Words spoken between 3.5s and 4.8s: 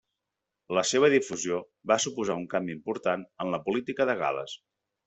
la política de Gal·les.